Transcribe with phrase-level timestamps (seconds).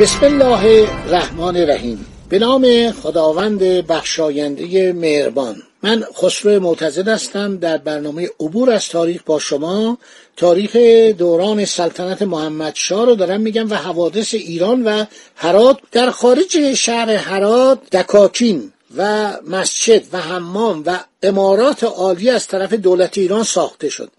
[0.00, 2.06] بسم الله الرحمن الرحیم.
[2.28, 5.62] به نام خداوند بخشاینده مهربان.
[5.82, 7.56] من خسرو معتزد هستم.
[7.56, 9.98] در برنامه عبور از تاریخ با شما.
[10.36, 10.76] تاریخ
[11.18, 15.04] دوران سلطنت محمد شاه رو دارم میگم و حوادث ایران و
[15.36, 15.78] هرات.
[15.92, 23.18] در خارج شهر هرات دکاکین و مسجد و حمام و امارات عالی از طرف دولت
[23.18, 24.10] ایران ساخته شد.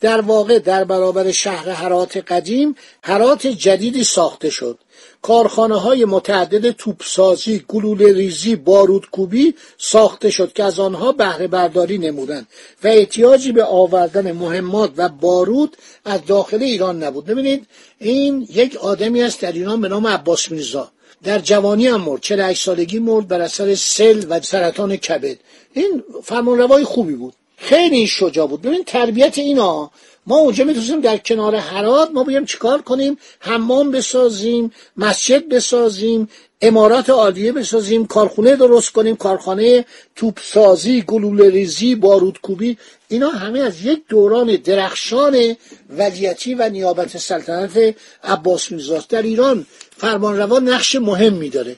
[0.00, 4.78] در واقع در برابر شهر هرات قدیم هرات جدیدی ساخته شد.
[5.22, 12.46] کارخانه های متعدد توپسازی، گلوله ریزی، بارودکوبی ساخته شد که از آنها بهره برداری نمودند
[12.84, 17.24] و احتیاجی به آوردن مهمات و بارود از داخل ایران نبود.
[17.24, 17.66] ببینید
[17.98, 20.90] این یک آدمی است در ایران به نام عباس میرزا.
[21.22, 25.36] در جوانی هم مرد 48 سالگی مرد بر اثر سل و سرطان کبد.
[25.72, 27.34] این فرمانروای خوبی بود.
[27.60, 28.62] خیلی شجاع بود.
[28.62, 29.90] ببین تربیت اینا
[30.26, 36.28] ما اونجا می‌تونیم در کنار حرات ما بیایم چیکار کنیم حمام بسازیم مسجد بسازیم
[36.62, 39.84] امارات عالیه بسازیم کارخونه درست کنیم کارخانه
[40.16, 45.56] توپسازی گلوله ریزی بارودکوبی اینا همه از یک دوران درخشان
[45.90, 51.76] ولیتی و نیابت سلطنت عباس میرزاست در ایران فرمانروا نقش مهمی داره.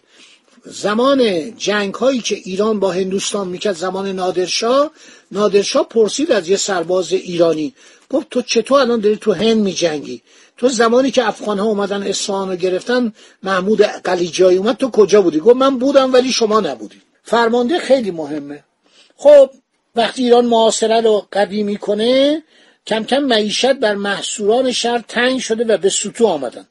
[0.64, 4.90] زمان جنگ هایی که ایران با هندوستان می‌کرد زمان نادرشاه
[5.32, 7.74] نادرشاه پرسید از یه سرباز ایرانی
[8.10, 10.22] گفت تو چطور الان داری تو هند میجنگی؟
[10.56, 13.12] تو زمانی که افغان ها اومدن اصفهان رو گرفتن
[13.42, 17.02] محمود قلیجایی اومد تو کجا بودی؟ گفت من بودم ولی شما نبودی.
[17.22, 18.64] فرمانده خیلی مهمه.
[19.16, 19.50] خب
[19.96, 22.42] وقتی ایران معاصره رو قوی می‌کنه
[22.86, 26.66] کم کم معیشت بر محصوران شهر تنگ شده و به سطوح آمدن.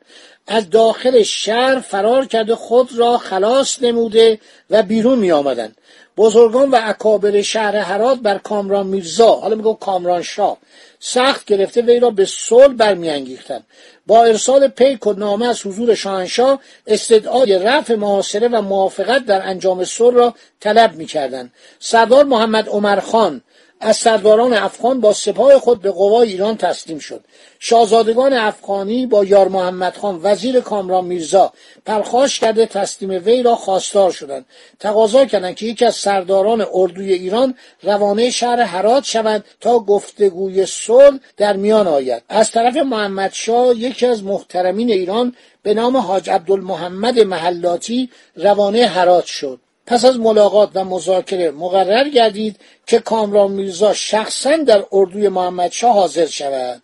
[0.52, 4.40] از داخل شهر فرار کرده خود را خلاص نموده
[4.70, 5.72] و بیرون می آمدن
[6.18, 10.58] بزرگان و اکابر شهر هرات بر کامران میرزا حالا میگو کامران شاه
[11.00, 13.64] سخت گرفته وی را به صلح برمیانگیختند.
[14.08, 19.84] با ارسال پیک و نامه از حضور شاهنشاه استدعای رفع محاصره و موافقت در انجام
[19.84, 21.54] صلح را طلب می‌کردند.
[21.80, 23.42] سردار محمد عمر خان
[23.84, 27.22] از سرداران افغان با سپاه خود به قوای ایران تسلیم شد.
[27.60, 31.54] شاهزادگان افغانی با یار محمد خان وزیر کامران میرزا
[31.86, 34.46] پرخاش کرده تسلیم وی را خواستار شدند.
[34.80, 41.20] تقاضا کردند که یکی از سرداران اردوی ایران روانه شهر هرات شود تا گفتگوی صلح
[41.38, 42.24] در میان آید.
[42.30, 49.26] از طرف محمد شاه یکی از محترمین ایران به نام حاج عبدالمحمد محلاتی روانه هرات
[49.26, 49.60] شد.
[49.92, 52.56] پس از ملاقات و مذاکره مقرر گردید
[52.88, 56.82] که کامران میرزا شخصا در اردوی محمدشاه حاضر شود.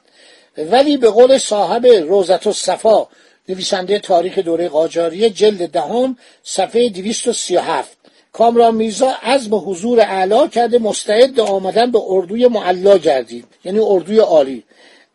[0.58, 3.08] ولی به قول صاحب روزت و صفا
[3.50, 7.98] نویسنده تاریخ دوره قاجاریه جلد دهم صفحه 237
[8.34, 14.64] کامران میرزا عزم حضور اعلا کرده مستعد آمدن به اردوی معلا گردید یعنی اردوی عالی.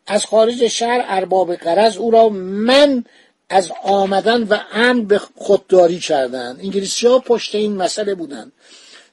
[0.06, 3.04] از خارج شهر ارباب قرض او را من
[3.52, 8.52] از آمدن و امن به خودداری کردند انگلیسی ها پشت این مسئله بودند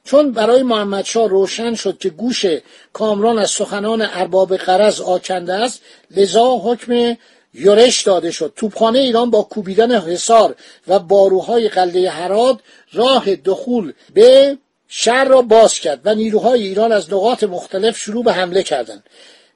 [0.04, 2.46] چون برای محمد شاه روشن شد که گوش
[2.92, 5.80] کامران از سخنان ارباب قرض آکنده است
[6.10, 7.16] لذا حکم
[7.54, 8.52] یورش داده شد.
[8.56, 10.54] توپخانه ایران با کوبیدن حصار
[10.88, 12.58] و باروهای قلعه هرات
[12.92, 14.58] راه دخول به
[14.88, 19.04] شهر را باز کرد و نیروهای ایران از نقاط مختلف شروع به حمله کردند.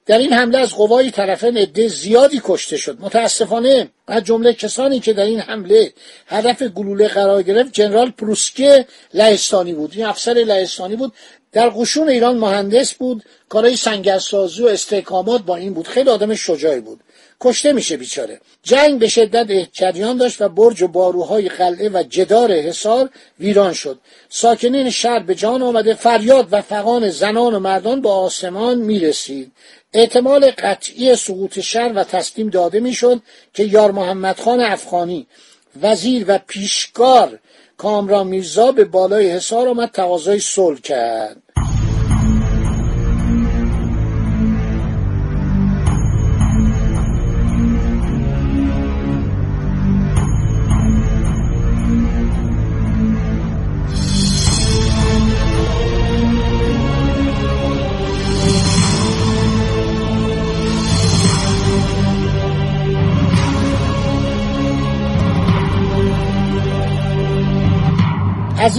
[0.05, 2.97] در این حمله از قوای طرفین عده زیادی کشته شد.
[3.01, 5.93] متاسفانه از جمله کسانی که در این حمله
[6.27, 9.91] هدف گلوله قرار گرفت جنرال پروسکه لهستانی بود.
[9.95, 11.13] این افسر لهستانی بود.
[11.55, 13.23] در قشون ایران مهندس بود.
[13.49, 15.87] کارهای سنگرسازی و استحکامات با این بود.
[15.87, 16.99] خیلی آدم شجاعی بود.
[17.41, 18.39] کشته میشه بیچاره.
[18.63, 23.09] جنگ به شدت جریان داشت و برج و باروهای قلعه و جدار حصار
[23.39, 23.99] ویران شد.
[24.29, 25.93] ساکنین شهر به جان آمده.
[25.93, 29.51] فریاد و فقان زنان و مردان به آسمان می‌رسید.
[29.93, 33.21] احتمال قطعی سقوط شهر و تسلیم داده می‌شد
[33.53, 35.27] که یار محمد خان افغانی
[35.81, 37.39] وزیر و پیشکار
[37.77, 41.44] کامران میرزا به بالای حصار آمد تقاضای صلح کرد.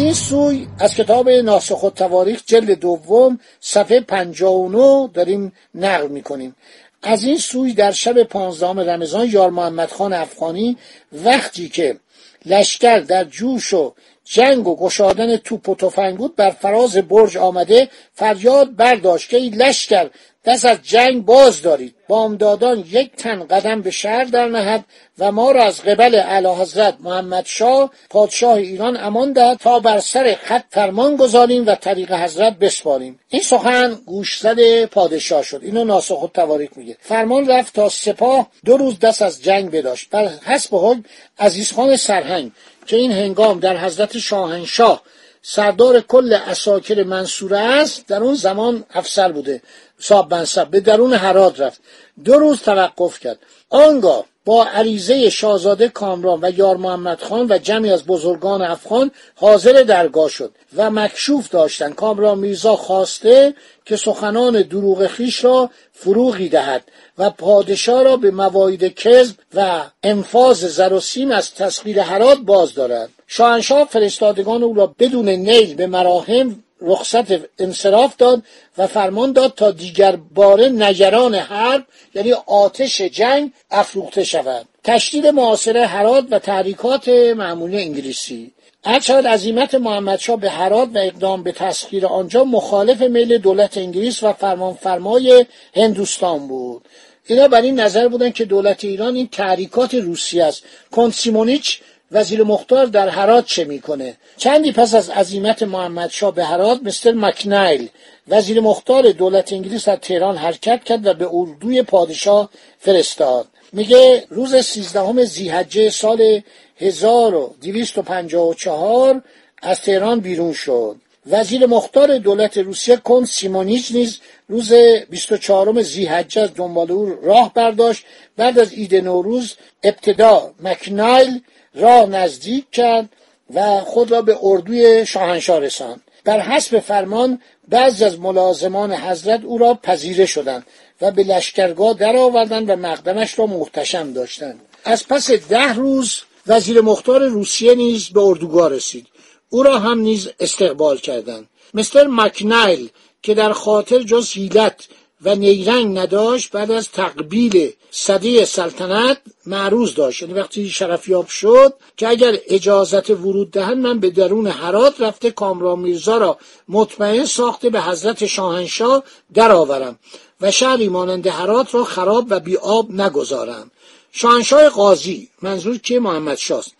[0.06, 6.56] این سوی از کتاب ناسخ و تواریخ جلد دوم صفحه 59 داریم نقل می‌کنیم.
[7.02, 10.76] از این سوی در شب پانزدهم رمضان یار محمد خان افغانی
[11.12, 11.96] وقتی که
[12.44, 13.94] لشکر در جوش و
[14.26, 19.54] جنگ و گشادن توپ و تفنگ بود بر فراز برج آمده فریاد برداشت که این
[19.54, 20.10] لشکر
[20.46, 21.94] دست از جنگ باز دارید.
[22.08, 24.84] بامدادان یک تن قدم به شهر در نهد
[25.18, 30.00] و ما را از قبل اعلی حضرت محمد شاه پادشاه ایران امان دهد تا بر
[30.00, 33.20] سر خط فرمان گذاریم و طریق حضرت بسپاریم.
[33.28, 35.60] این سخن گوشزد پادشاه شد.
[35.62, 36.96] اینو ناسخ و تواریخ میگه.
[37.00, 40.10] فرمان رفت تا سپاه دو روز دست از جنگ بداشت.
[40.10, 41.04] بر حسب حکم
[41.38, 42.52] عزیزخان سرهنگ
[42.86, 45.02] که این هنگام در حضرت شاهنشاه
[45.42, 49.62] سردار کل اساکر منصوره است در اون زمان افسر بوده
[49.98, 51.80] صاحب منصب به درون حراد رفت.
[52.24, 53.38] دو روز توقف کرد.
[53.70, 59.72] آنگاه با عریضه شاهزاده کامران و یار محمد خان و جمعی از بزرگان افغان حاضر
[59.72, 61.94] درگاه شد و مکشوف داشتند.
[61.94, 63.54] کامران میرزا خواسته
[63.84, 66.84] که سخنان دروغ خیش را فروغی دهد
[67.18, 72.74] و پادشاه را به مواعید کذب و انفاظ زر و سیم از تسخیر حرات باز
[72.74, 73.08] دارد.
[73.26, 78.42] شاهنشاه فرستادگان او را بدون نیل به مراهم رخصت انصراف داد
[78.78, 81.84] و فرمان داد تا دیگر باره نگران حرب
[82.14, 84.66] یعنی آتش جنگ افروخته شود.
[84.84, 88.52] تشدید معاصره حرات و تحریکات معمولی انگلیسی.
[88.84, 94.32] هرچند عظیمت محمدشاه به حرات و اقدام به تسخیر آنجا مخالف میل دولت انگلیس و
[94.32, 95.46] فرمانفرمای
[95.76, 96.88] هندوستان بود.
[97.26, 100.62] اینا بر این نظر بودن که دولت ایران این تحریکات روسی است.
[100.90, 101.80] کنسیمونیچ
[102.12, 107.88] وزیر مختار در هرات چه می‌کنه؟ چندی پس از عظیمت محمدشاه به هرات مستر مکنایل
[108.28, 113.46] وزیر مختار دولت انگلیس از تهران حرکت کرد و به اردوی پادشاه فرستاد.
[113.72, 116.42] میگه روز سیزدهم زیحجه سال
[116.78, 119.22] 1254
[119.62, 120.96] از تهران بیرون شد.
[121.26, 124.72] وزیر مختار دولت روسیه کن سیمونیچ نیز روز
[125.10, 128.04] 24 زیحجه از دنبال او راه برداشت.
[128.36, 131.40] بعد از عید نوروز ابتدا مکنایل
[131.76, 133.08] را نزدیک کرد
[133.54, 136.00] و خود را به اردوی شاهنشاه رساند.
[136.24, 140.66] بر حسب فرمان بعضی از ملازمان حضرت او را پذیره شدند
[141.00, 144.60] و به لشکرگاه درآوردند و مقدمش را محتشم داشتند.
[144.84, 149.06] از پس ده روز وزیر مختار روسیه نیز به اردوگاه رسید.
[149.48, 151.48] او را هم نیز استقبال کردند.
[151.74, 152.88] مستر مکنایل
[153.22, 154.84] که در خاطر جز حیلت
[155.22, 160.22] و نیرنگ نداشت بعد از تقبیل صدی سلطنت معروض داشت.
[160.22, 165.78] یعنی وقتی شرفیاب شد که اگر اجازت ورود دهند من به درون حرات رفته کامران
[165.78, 169.02] میرزا را مطمئن ساخته به حضرت شاهنشاه
[169.34, 169.98] درآورم
[170.40, 173.70] و شهری مانند حرات را خراب و بیاب نگذارم.
[174.12, 176.72] شاهنشاه قاضی منظور که محمد شاست.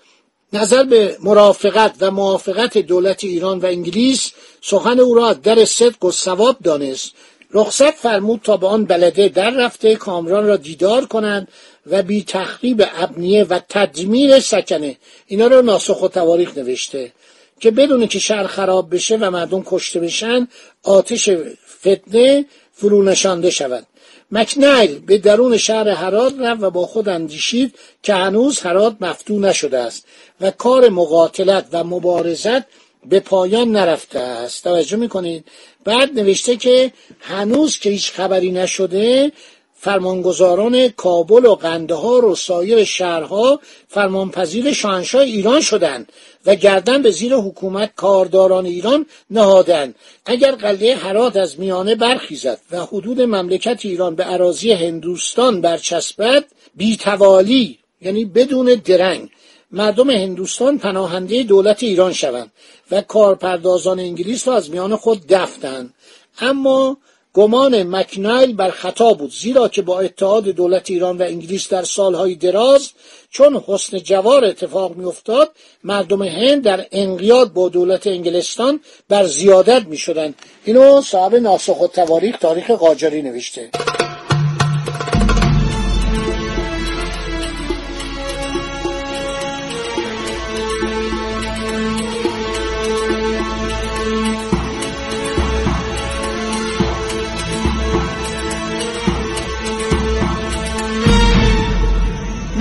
[0.52, 4.32] نظر به مرافقت و موافقت دولت ایران و انگلیس
[4.62, 7.12] سخن او را در صدق و ثواب دانست.
[7.52, 11.48] رخصت فرمود تا به آن بلده در رفته کامران را دیدار کنند
[11.86, 14.96] و بی تخریب ابنیه و تدمیر سکنه.
[15.26, 17.12] اینا رو ناسخ و تواریخ نوشته.
[17.60, 20.48] که بدون که شهر خراب بشه و مردم کشته بشن
[20.82, 21.30] آتش
[21.80, 23.86] فتنه فرو نشانده شود.
[24.30, 29.78] مکنیل به درون شهر هرات رفت و با خود اندیشید که هنوز هرات مفتو نشده
[29.78, 30.06] است
[30.40, 32.62] و کار مقاتلت و مبارزت
[33.08, 34.64] به پایان نرفته است.
[34.64, 35.44] توجه می‌کنید؟
[35.84, 39.32] بعد نوشته که هنوز که هیچ خبری نشده
[39.78, 46.12] فرمانگزاران کابل و قندهار و سایر شهرها فرمانپذیر شاهنشاه ایران شدند
[46.46, 49.94] و گردن به زیر حکومت کارداران ایران نهادند.
[50.26, 56.44] اگر قلعه هرات از میانه برخیزد و حدود مملکت ایران به عراضی هندوستان برچسبد
[56.76, 59.30] بیتوالی یعنی بدون درنگ
[59.76, 62.52] مردم هندوستان پناهنده دولت ایران شوند
[62.90, 65.94] و کارپردازان انگلیس را از میان خود دفتند
[66.40, 66.96] اما
[67.34, 72.34] گمان مکنایل بر خطا بود زیرا که با اتحاد دولت ایران و انگلیس در سالهای
[72.34, 72.90] دراز
[73.30, 75.52] چون حسن جوار اتفاق میافتاد
[75.84, 80.34] مردم هند در انقیاد با دولت انگلستان بر زیادت می شدن.
[80.64, 83.70] اینو صاحب ناسخ و تواریخ تاریخ قاجاری نوشته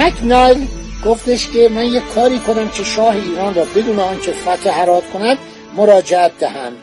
[0.06, 0.68] مکنایل
[1.06, 5.38] گفتش که من یک کاری کنم که شاه ایران را بدون آنکه فتح هرات کند
[5.76, 6.74] مراجعت دهم.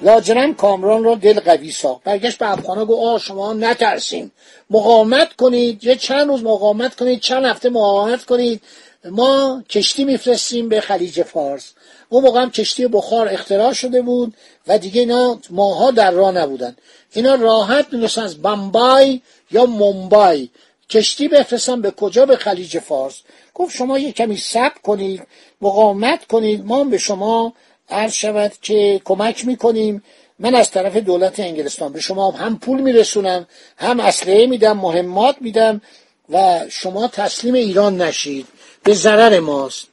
[0.00, 2.04] لاجرم کامران را دل قوی ساخت.
[2.04, 4.30] برگشت به افغانا گفت آه شما نترسین.
[4.70, 5.84] مقاومت کنید.
[5.84, 7.20] یه چند روز مقاومت کنید.
[7.20, 8.62] چند هفته مقاومت کنید.
[9.04, 11.72] ما کشتی میفرستیم به خلیج فارس.
[12.08, 14.34] اون موقع هم کشتی بخار اختراع شده بود
[14.66, 16.76] و دیگه اینا ماها در راه نبودن.
[17.12, 19.20] اینا راحت می‌رسن از بمبای
[19.50, 20.48] یا ممبای.
[20.92, 23.14] کشتی بفرستن به کجا به خلیج فارس؟
[23.54, 25.22] گفت شما یه کمی صبر کنید
[25.60, 27.52] مقاومت کنید ما به شما
[27.88, 30.02] عرض شود که کمک می‌کنیم.
[30.38, 33.46] من از طرف دولت انگلستان به شما هم پول میرسونم
[33.76, 35.80] هم اسلحه میدم مهمات میدم
[36.28, 38.46] و شما تسلیم ایران نشید.
[38.84, 39.91] به ضرر ماست.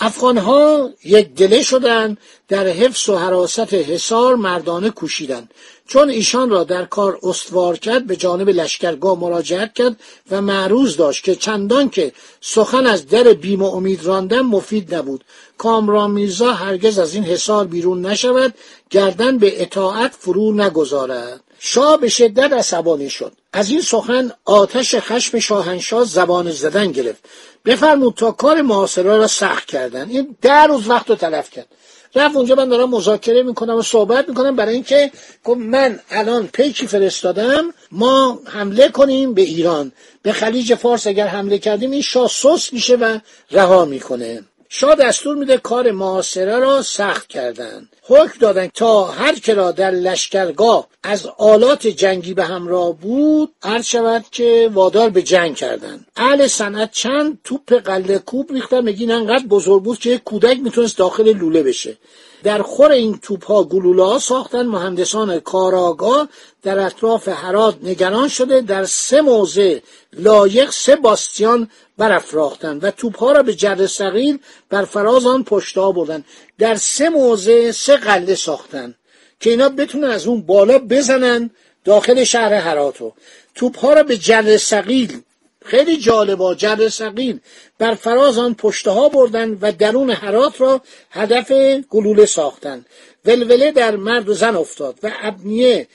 [0.00, 2.16] افغان ها یک دله شدن
[2.48, 5.48] در حفظ و حراست حصار مردانه کوشیدن
[5.86, 9.96] چون ایشان را در کار استوار کرد به جانب لشکرگاه مراجعت کرد
[10.30, 15.24] و معروض داشت که چندان که سخن از در بیم و امید راندن مفید نبود.
[15.58, 18.54] کامران میرزا هرگز از این حصار بیرون نشود
[18.90, 21.40] گردن به اطاعت فرو نگذارد.
[21.58, 23.32] شاه به شدت عصبانی شد.
[23.52, 27.24] از این سخن آتش خشم شاهنشاه زبان زدن گرفت.
[27.64, 30.08] بفرمود تا کار محاصره را سخت کردن.
[30.08, 31.66] این ده روز وقت رو تلف کرد.
[32.14, 35.10] رفت اونجا من دارم مذاکره می‌کنم و صحبت می‌کنم برای اینکه
[35.56, 39.92] من الان پیکی فرستادم ما حمله کنیم به ایران.
[40.22, 43.18] به خلیج فارس اگر حمله کردیم این شاه سوس میشه و
[43.50, 44.42] رها می‌کنه.
[44.68, 49.90] شاه دستور میده کار معاصره را سخت کردند حکم دادن تا هر که را در
[49.90, 56.46] لشکرگاه از آلات جنگی به همراه بود عرض شود که وادار به جنگ کردند اهل
[56.46, 61.62] صنعت چند توپ قله کوب ریختن میگین انقدر بزرگ بود که کودک می‌تونست داخل لوله
[61.62, 61.96] بشه؟
[62.42, 64.66] در خور این توپ ها گلوله ها ساختن.
[64.66, 66.28] مهندسان کاراگاه
[66.62, 68.60] در اطراف هرات نگران شده.
[68.60, 69.78] در سه موضع
[70.12, 74.38] لایق سه باستیان برافراختند و توپ ها را به جر سقیل
[74.70, 76.24] بر فراز آن پشتا بردن.
[76.58, 78.94] در سه موضع سه قله ساختن
[79.40, 81.50] که اینا بتونن از اون بالا بزنن
[81.84, 83.12] داخل شهر هراتو
[83.54, 85.22] توپ ها را به جر سقیل
[85.64, 87.40] خیلی جالبا جر سقیل
[87.78, 91.52] بر فراز آن پشته ها بردن و درون حرات را هدف
[91.88, 92.86] گلوله ساختند.
[93.24, 95.88] ولوله در مرد و زن افتاد و ابنیه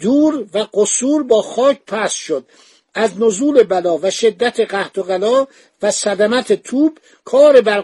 [0.00, 2.44] دور و قصور با خاک پس شد.
[2.94, 5.46] از نزول بلا و شدت قحط و غلا
[5.82, 7.80] و صدمت توپ کار بر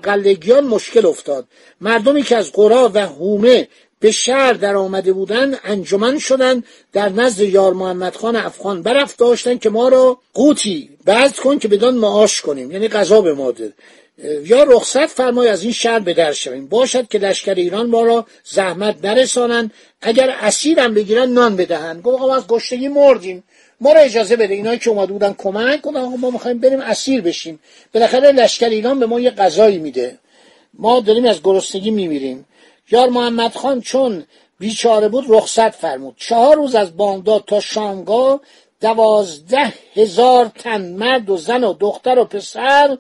[0.61, 1.47] مشکل افتاد.
[1.81, 3.69] مردمی که از قرا و هومه
[4.03, 9.59] به شهر در آمده بودند انجمن شدند در نزد یار محمد خان افغان برفت داشتن
[9.59, 12.71] که ما را قوتی بعد کن که بدان معاش کنیم.
[12.71, 13.53] یعنی غذا به ما
[14.45, 16.67] یا رخصت فرمای از این شهر به در شویم.
[16.67, 19.71] باشد که لشکر ایران ما را زحمت نرسانند
[20.03, 22.03] اگر اسیرم بگیرن نان بدهند.
[22.03, 23.45] گفت آقا از گشتگی مردیم.
[23.81, 24.55] ما را اجازه بده.
[24.55, 26.01] اینایی که اومده بودن کمک کنن.
[26.01, 27.61] ما می‌خوایم بریم اسیر بشیم.
[27.95, 30.19] بالاخره لشکر ایران به ما یه غذایی میده.
[30.75, 32.45] ما داریم از گرسنگی میمیریم.
[32.91, 34.25] یار محمد خان چون
[34.59, 36.15] بیچاره بود رخصت فرمود.
[36.19, 38.41] چهار روز از بامداد تا شامگاه
[38.81, 42.99] دوازده هزار تن مرد و زن و دختر و پسر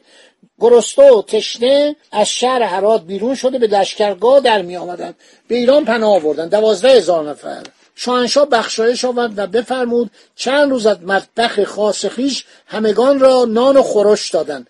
[0.60, 5.14] گرسته و تشنه از شهر حرات بیرون شده به لشکرگاه در می آمدن.
[5.48, 7.62] به ایران پناه آوردن دوازده هزار نفر.
[7.94, 13.82] شاهنشاه بخشایش آورد و بفرمود چند روز از مطبخ خاص خیش همگان را نان و
[13.82, 14.66] خورش دادند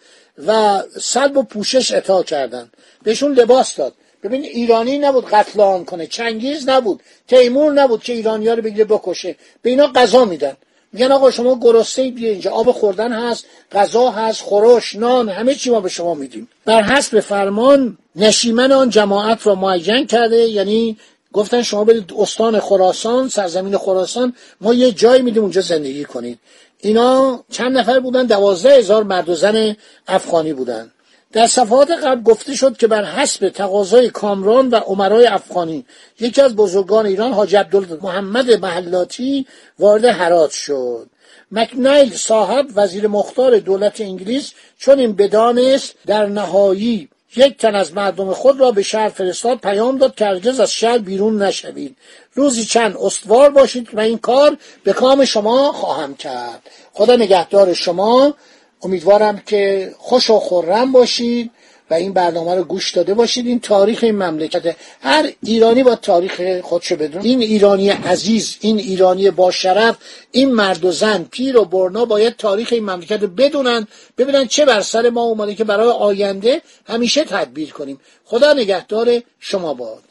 [0.47, 2.73] و سلب و پوشش اطاع کردند.
[3.03, 3.95] بهشون لباس داد.
[4.23, 8.85] ببین ایرانی نبود قتل آن کنه چنگیز نبود تیمور نبود که ایرانی ها رو بگیره
[8.85, 9.37] بکشه.
[9.63, 10.57] به اینا غذا میدن.
[10.93, 12.51] میگن آقا شما گرسنه بیا اینجا.
[12.51, 16.49] آب خوردن هست غذا هست خورش نان همه چی ما به شما میدیم.
[16.65, 20.37] بر حسب فرمان نشیمن آن جماعت را معین کرده.
[20.37, 20.97] یعنی
[21.33, 26.39] گفتن شما برید استان خراسان سرزمین خراسان ما یه جایی میدیم اونجا زندگی کنید.
[26.81, 29.77] اینا چند نفر بودن؟ دوازده هزار مرد و زن
[30.09, 30.91] افغانی بودن.
[31.33, 35.85] در صفحات قبل گفته شد که بر حسب تقاضای کامران و عمرای افغانی
[36.21, 37.57] یکی از بزرگان ایران حاج
[38.03, 39.47] محمد محلاتی
[39.79, 41.07] وارد حرات شد.
[41.53, 48.33] مکنیل صاحب وزیر مختار دولت انگلیس چون این بدانست در نهایی یک تن از مردم
[48.33, 51.97] خود را به شهر فرستاد پیام داد که هرگز از شهر بیرون نشوید.
[52.35, 56.63] روزی چند استوار باشید و این کار به کام شما خواهم کرد.
[56.93, 58.35] خدا نگهدار شما.
[58.83, 61.51] امیدوارم که خوش و خورم باشید
[61.91, 63.47] و این برنامه رو گوش داده باشید.
[63.47, 64.77] این تاریخ این مملکت.
[65.01, 69.97] هر ایرانی با تاریخ خودشو بدون این ایرانی عزیز این ایرانی با شرف
[70.31, 73.87] این مرد و زن پیر و برنا باید تاریخ این مملکت رو بدونن
[74.19, 78.01] ببینن چه بر سر ما اومده که برای آینده همیشه تدبیر کنیم.
[78.25, 80.03] خدا نگهدار شما باد.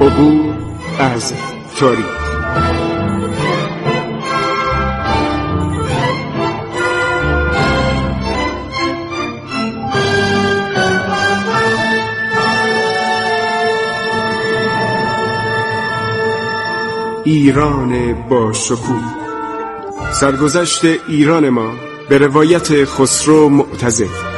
[0.00, 0.54] عبور
[0.98, 1.32] از
[1.78, 2.04] تاریخ.
[17.24, 18.78] ایران با شکوه.
[20.12, 21.72] سرگذشت ایران ما
[22.08, 24.37] به روایت خسرو معتزد